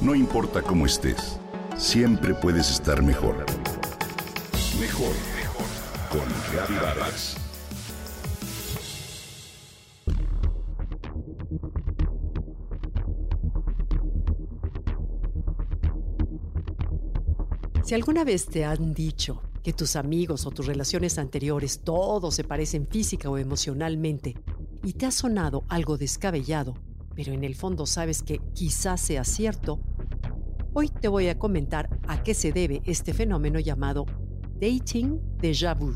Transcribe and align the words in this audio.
No 0.00 0.14
importa 0.14 0.62
cómo 0.62 0.86
estés, 0.86 1.38
siempre 1.76 2.32
puedes 2.32 2.70
estar 2.70 3.02
mejor. 3.02 3.44
Mejor, 4.80 5.12
mejor. 5.36 5.66
Con 6.10 6.76
Vargas. 6.80 7.36
Si 17.84 17.94
alguna 17.94 18.24
vez 18.24 18.46
te 18.46 18.64
han 18.64 18.94
dicho 18.94 19.42
que 19.62 19.74
tus 19.74 19.96
amigos 19.96 20.46
o 20.46 20.50
tus 20.50 20.64
relaciones 20.64 21.18
anteriores 21.18 21.80
todos 21.84 22.34
se 22.34 22.44
parecen 22.44 22.86
física 22.86 23.28
o 23.28 23.36
emocionalmente 23.36 24.34
y 24.82 24.94
te 24.94 25.04
ha 25.04 25.10
sonado 25.10 25.64
algo 25.68 25.98
descabellado, 25.98 26.72
pero 27.14 27.34
en 27.34 27.44
el 27.44 27.54
fondo 27.54 27.84
sabes 27.84 28.22
que 28.22 28.40
quizás 28.54 29.00
sea 29.02 29.24
cierto, 29.24 29.80
hoy 30.72 30.88
te 30.88 31.08
voy 31.08 31.28
a 31.28 31.38
comentar 31.38 31.88
a 32.06 32.22
qué 32.22 32.34
se 32.34 32.52
debe 32.52 32.82
este 32.84 33.12
fenómeno 33.14 33.58
llamado 33.58 34.06
dating 34.60 35.20
déjà 35.38 35.74
vu. 35.74 35.94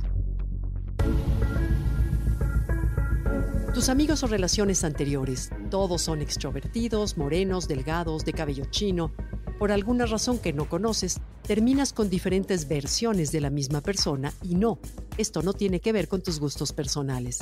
Tus 3.75 3.89
amigos 3.89 4.23
o 4.23 4.29
relaciones 4.29 4.85
anteriores, 4.85 5.51
todos 5.69 6.03
son 6.03 6.23
extrovertidos, 6.23 7.17
morenos, 7.17 7.67
delgados, 7.67 8.25
de 8.25 8.33
cabello 8.33 8.67
chino. 8.71 9.13
Por 9.59 9.73
alguna 9.73 10.07
razón 10.07 10.39
que 10.39 10.53
no 10.53 10.69
conoces, 10.69 11.21
terminas 11.43 11.93
con 11.93 12.09
diferentes 12.09 12.69
versiones 12.69 13.33
de 13.33 13.41
la 13.41 13.51
misma 13.51 13.81
persona 13.81 14.33
y 14.43 14.55
no, 14.55 14.79
esto 15.19 15.43
no 15.43 15.53
tiene 15.53 15.81
que 15.81 15.93
ver 15.93 16.07
con 16.07 16.23
tus 16.23 16.39
gustos 16.39 16.73
personales. 16.73 17.41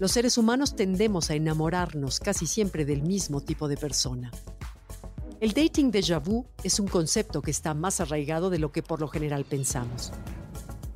Los 0.00 0.12
seres 0.12 0.36
humanos 0.36 0.74
tendemos 0.74 1.30
a 1.30 1.34
enamorarnos 1.34 2.20
casi 2.20 2.46
siempre 2.46 2.84
del 2.84 3.02
mismo 3.02 3.40
tipo 3.40 3.68
de 3.68 3.76
persona. 3.76 4.30
El 5.40 5.54
dating 5.54 5.90
déjà 5.90 6.18
vu 6.18 6.44
es 6.62 6.78
un 6.80 6.86
concepto 6.86 7.40
que 7.40 7.50
está 7.50 7.72
más 7.72 8.02
arraigado 8.02 8.50
de 8.50 8.58
lo 8.58 8.72
que 8.72 8.82
por 8.82 9.00
lo 9.00 9.08
general 9.08 9.46
pensamos. 9.46 10.12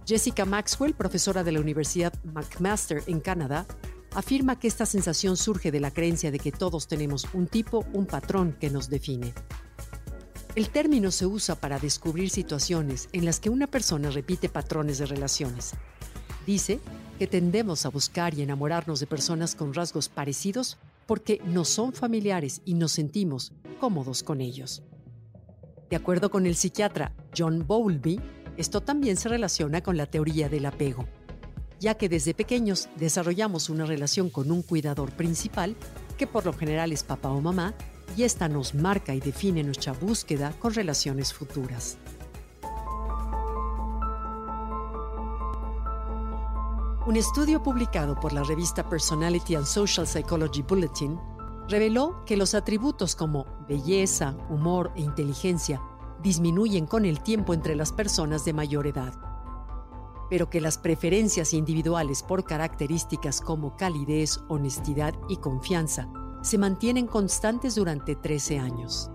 Jessica 0.07 0.45
Maxwell, 0.45 0.93
profesora 0.93 1.43
de 1.43 1.51
la 1.51 1.61
Universidad 1.61 2.13
McMaster 2.25 3.03
en 3.07 3.21
Canadá, 3.21 3.65
afirma 4.13 4.59
que 4.59 4.69
esta 4.69 4.85
sensación 4.85 5.39
surge 5.39 5.73
de 5.73 5.81
la 5.81 5.91
creencia 5.91 6.31
de 6.31 6.39
que 6.39 6.53
todos 6.53 6.89
tenemos 6.89 7.27
un 7.33 7.47
tipo, 7.47 7.87
un 7.95 8.05
patrón 8.05 8.55
que 8.61 8.69
nos 8.69 8.91
define. 8.91 9.33
El 10.55 10.69
término 10.69 11.11
se 11.11 11.25
usa 11.25 11.55
para 11.55 11.79
descubrir 11.79 12.29
situaciones 12.29 13.09
en 13.13 13.25
las 13.25 13.41
que 13.41 13.49
una 13.49 13.67
persona 13.67 14.11
repite 14.11 14.51
patrones 14.51 14.99
de 14.99 15.07
relaciones. 15.07 15.73
Dice 16.47 16.81
que 17.19 17.27
tendemos 17.27 17.87
a 17.87 17.89
buscar 17.89 18.35
y 18.35 18.43
enamorarnos 18.43 19.01
de 19.01 19.07
personas 19.07 19.55
con 19.55 19.73
rasgos 19.73 20.11
parecidos 20.11 20.77
porque 21.07 21.41
nos 21.45 21.69
son 21.69 21.93
familiares 21.93 22.63
y 22.65 22.75
nos 22.75 22.93
sentimos 22.93 23.53
cómodos 23.81 24.23
con 24.23 24.41
ellos. 24.41 24.83
De 25.91 25.97
acuerdo 25.97 26.31
con 26.31 26.47
el 26.47 26.57
psiquiatra 26.57 27.13
John 27.37 27.67
Bowlby, 27.67 28.21
esto 28.57 28.81
también 28.81 29.17
se 29.17 29.29
relaciona 29.29 29.83
con 29.83 29.97
la 29.97 30.07
teoría 30.07 30.49
del 30.49 30.67
apego, 30.67 31.07
ya 31.81 31.95
que 31.95 32.09
desde 32.09 32.35
pequeños 32.35 32.89
desarrollamos 32.97 33.69
una 33.69 33.85
relación 33.85 34.31
con 34.31 34.51
un 34.51 34.63
cuidador 34.63 35.13
principal, 35.13 35.77
que 36.17 36.27
por 36.27 36.47
lo 36.47 36.53
general 36.53 36.93
es 36.93 37.03
papá 37.03 37.31
o 37.31 37.41
mamá, 37.41 37.75
y 38.17 38.23
esta 38.23 38.49
nos 38.49 38.75
marca 38.75 39.15
y 39.15 39.21
define 39.21 39.63
nuestra 39.65 39.93
búsqueda 39.93 40.53
con 40.59 40.73
relaciones 40.73 41.33
futuras. 41.33 41.99
Un 47.07 47.17
estudio 47.17 47.63
publicado 47.63 48.19
por 48.19 48.33
la 48.33 48.43
revista 48.45 48.89
Personality 48.89 49.57
and 49.57 49.67
Social 49.67 50.07
Psychology 50.07 50.63
Bulletin 50.63 51.21
reveló 51.69 52.25
que 52.25 52.35
los 52.35 52.55
atributos 52.55 53.15
como 53.15 53.45
belleza, 53.69 54.35
humor 54.49 54.91
e 54.97 55.03
inteligencia 55.03 55.83
disminuyen 56.23 56.87
con 56.87 57.05
el 57.05 57.21
tiempo 57.21 57.53
entre 57.53 57.77
las 57.77 57.93
personas 57.93 58.47
de 58.47 58.55
mayor 58.55 58.87
edad, 58.87 59.13
pero 60.31 60.49
que 60.49 60.63
las 60.63 60.79
preferencias 60.79 61.53
individuales 61.53 62.23
por 62.23 62.43
características 62.43 63.43
como 63.43 63.77
calidez, 63.77 64.41
honestidad 64.49 65.13
y 65.29 65.37
confianza 65.37 66.09
se 66.41 66.57
mantienen 66.57 67.07
constantes 67.07 67.75
durante 67.75 68.17
13 68.17 68.61
años. 68.61 69.11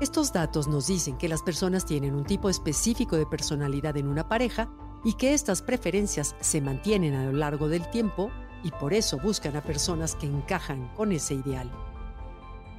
Estos 0.00 0.32
datos 0.32 0.66
nos 0.66 0.88
dicen 0.88 1.16
que 1.16 1.28
las 1.28 1.44
personas 1.44 1.86
tienen 1.86 2.16
un 2.16 2.24
tipo 2.24 2.50
específico 2.50 3.14
de 3.14 3.26
personalidad 3.26 3.96
en 3.96 4.08
una 4.08 4.28
pareja 4.28 4.68
y 5.04 5.12
que 5.14 5.34
estas 5.34 5.62
preferencias 5.62 6.34
se 6.40 6.60
mantienen 6.60 7.14
a 7.14 7.26
lo 7.26 7.32
largo 7.32 7.68
del 7.68 7.88
tiempo 7.90 8.30
y 8.62 8.70
por 8.70 8.94
eso 8.94 9.18
buscan 9.18 9.56
a 9.56 9.62
personas 9.62 10.16
que 10.16 10.26
encajan 10.26 10.88
con 10.96 11.12
ese 11.12 11.34
ideal. 11.34 11.70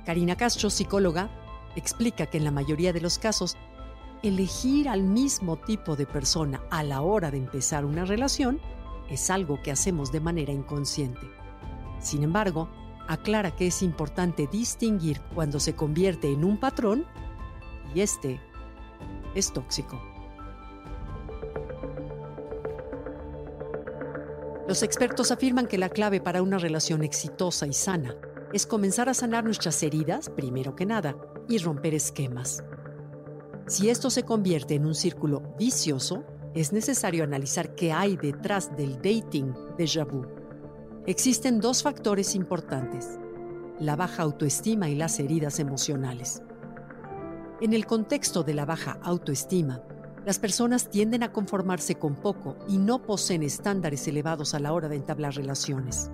Karina 0.06 0.36
Castro, 0.36 0.70
psicóloga, 0.70 1.30
explica 1.76 2.26
que 2.26 2.38
en 2.38 2.44
la 2.44 2.52
mayoría 2.52 2.92
de 2.92 3.02
los 3.02 3.20
casos, 3.20 3.56
elegir 4.24 4.90
al 4.90 5.04
mismo 5.04 5.58
tipo 5.58 5.96
de 5.96 6.08
persona 6.08 6.62
a 6.72 6.84
la 6.84 7.02
hora 7.02 7.30
de 7.30 7.38
empezar 7.38 7.86
una 7.86 8.06
relación 8.06 8.60
es 9.10 9.30
algo 9.30 9.62
que 9.62 9.72
hacemos 9.72 10.12
de 10.12 10.20
manera 10.20 10.52
inconsciente. 10.52 11.28
Sin 12.00 12.24
embargo, 12.24 12.70
aclara 13.08 13.56
que 13.56 13.68
es 13.68 13.84
importante 13.84 14.48
distinguir 14.52 15.22
cuando 15.34 15.60
se 15.60 15.76
convierte 15.76 16.32
en 16.32 16.44
un 16.44 16.58
patrón 16.60 17.06
y 17.94 18.02
este 18.02 18.42
es 19.36 19.54
tóxico. 19.54 20.15
Los 24.68 24.82
expertos 24.82 25.32
afirman 25.32 25.68
que 25.68 25.78
la 25.78 25.90
clave 25.90 26.20
para 26.20 26.42
una 26.42 26.58
relación 26.58 27.04
exitosa 27.04 27.68
y 27.68 27.74
sana 27.74 28.16
es 28.52 28.66
comenzar 28.66 29.10
a 29.10 29.14
sanar 29.14 29.44
nuestras 29.44 29.84
heridas, 29.84 30.30
primero 30.30 30.76
que 30.76 30.86
nada, 30.86 31.16
y 31.48 31.60
romper 31.60 31.94
esquemas. 31.94 32.64
Si 33.68 33.90
esto 33.90 34.10
se 34.10 34.24
convierte 34.24 34.76
en 34.76 34.86
un 34.86 34.96
círculo 34.96 35.42
vicioso, 35.60 36.24
es 36.56 36.74
necesario 36.74 37.24
analizar 37.24 37.76
qué 37.76 37.92
hay 37.92 38.16
detrás 38.16 38.76
del 38.76 38.96
dating 38.96 39.54
déjà 39.78 40.06
vu. 40.06 40.26
Existen 41.06 41.60
dos 41.60 41.84
factores 41.84 42.34
importantes, 42.34 43.20
la 43.80 43.96
baja 43.96 44.24
autoestima 44.24 44.90
y 44.90 44.96
las 44.96 45.20
heridas 45.20 45.60
emocionales. 45.60 46.42
En 47.62 47.74
el 47.74 47.86
contexto 47.86 48.44
de 48.44 48.54
la 48.54 48.66
baja 48.66 49.00
autoestima, 49.04 49.84
las 50.26 50.40
personas 50.40 50.90
tienden 50.90 51.22
a 51.22 51.32
conformarse 51.32 51.96
con 51.96 52.16
poco 52.16 52.58
y 52.68 52.78
no 52.78 53.04
poseen 53.04 53.44
estándares 53.44 54.08
elevados 54.08 54.56
a 54.56 54.60
la 54.60 54.74
hora 54.74 54.90
de 54.90 54.96
entablar 54.96 55.36
relaciones. 55.36 56.10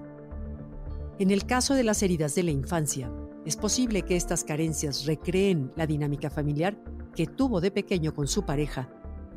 En 1.18 1.32
el 1.32 1.46
caso 1.46 1.76
de 1.76 1.84
las 1.84 2.04
heridas 2.04 2.36
de 2.36 2.44
la 2.44 2.52
infancia, 2.52 3.10
es 3.46 3.56
posible 3.56 4.02
que 4.02 4.18
estas 4.18 4.44
carencias 4.44 5.06
recreen 5.06 5.72
la 5.76 5.88
dinámica 5.88 6.30
familiar 6.30 6.78
que 7.16 7.26
tuvo 7.26 7.62
de 7.62 7.72
pequeño 7.72 8.14
con 8.14 8.28
su 8.28 8.44
pareja 8.44 8.90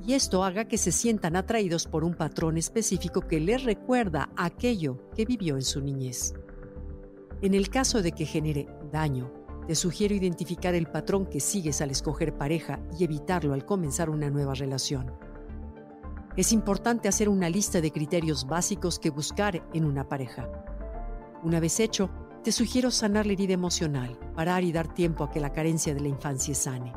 y 0.07 0.15
esto 0.15 0.45
haga 0.45 0.67
que 0.67 0.77
se 0.77 0.93
sientan 0.93 1.37
atraídos 1.37 1.87
por 1.87 2.05
un 2.05 2.15
patrón 2.15 2.59
específico 2.59 3.23
que 3.23 3.41
les 3.41 3.63
recuerda 3.63 4.31
aquello 4.37 5.09
que 5.15 5.25
vivió 5.25 5.55
en 5.55 5.63
su 5.63 5.81
niñez. 5.81 6.35
En 7.43 7.55
el 7.55 7.71
caso 7.71 8.03
de 8.03 8.13
que 8.13 8.27
genere 8.27 8.67
daño 8.93 9.44
te 9.67 9.75
sugiero 9.75 10.15
identificar 10.15 10.75
el 10.75 10.87
patrón 10.87 11.27
que 11.27 11.41
sigues 11.41 11.81
al 11.81 11.91
escoger 11.91 12.37
pareja 12.37 12.81
y 12.99 13.05
evitarlo 13.05 13.55
al 13.55 13.65
comenzar 13.65 14.11
una 14.11 14.29
nueva 14.29 14.55
relación. 14.55 15.13
Es 16.37 16.53
importante 16.53 17.09
hacer 17.09 17.29
una 17.29 17.49
lista 17.49 17.81
de 17.81 17.93
criterios 17.93 18.47
básicos 18.47 18.99
que 18.99 19.11
buscar 19.11 19.67
en 19.73 19.85
una 19.85 20.09
pareja. 20.09 20.49
Una 21.43 21.61
vez 21.61 21.81
hecho, 21.81 22.11
te 22.43 22.53
sugiero 22.53 22.91
sanar 22.91 23.27
la 23.27 23.33
herida 23.33 23.55
emocional, 23.55 24.19
parar 24.35 24.65
y 24.65 24.73
dar 24.73 24.93
tiempo 24.93 25.25
a 25.25 25.31
que 25.31 25.41
la 25.41 25.53
carencia 25.53 25.95
de 25.95 26.01
la 26.01 26.09
infancia 26.09 26.55
sane. 26.55 26.93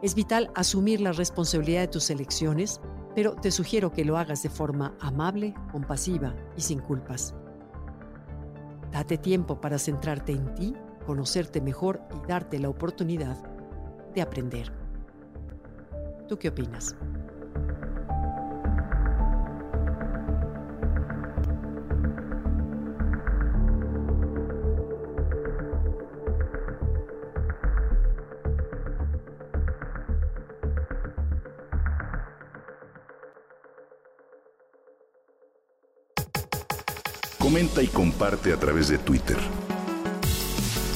Es 0.00 0.14
vital 0.14 0.50
asumir 0.54 1.00
la 1.00 1.12
responsabilidad 1.12 1.80
de 1.82 1.88
tus 1.88 2.08
elecciones, 2.08 2.80
pero 3.14 3.34
te 3.34 3.50
sugiero 3.50 3.92
que 3.92 4.04
lo 4.04 4.16
hagas 4.16 4.42
de 4.42 4.48
forma 4.48 4.96
amable, 5.00 5.54
compasiva 5.72 6.34
y 6.56 6.62
sin 6.62 6.78
culpas. 6.78 7.34
Date 8.92 9.18
tiempo 9.18 9.60
para 9.60 9.78
centrarte 9.78 10.32
en 10.32 10.54
ti 10.54 10.74
conocerte 11.08 11.62
mejor 11.62 12.02
y 12.14 12.26
darte 12.28 12.58
la 12.58 12.68
oportunidad 12.68 13.38
de 14.14 14.20
aprender. 14.20 14.70
¿Tú 16.28 16.38
qué 16.38 16.50
opinas? 16.50 16.94
Comenta 37.38 37.82
y 37.82 37.86
comparte 37.86 38.52
a 38.52 38.58
través 38.58 38.88
de 38.88 38.98
Twitter. 38.98 39.38